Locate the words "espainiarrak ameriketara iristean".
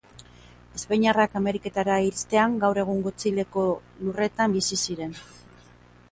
0.77-2.55